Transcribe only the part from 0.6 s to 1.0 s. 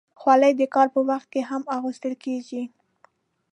کار